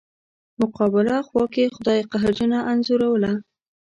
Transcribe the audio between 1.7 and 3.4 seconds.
خدای قهرجنه انځوروله.